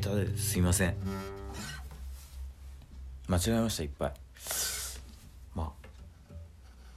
[0.00, 0.94] 下手ですいません。
[3.28, 4.12] 間違えましたいっぱい。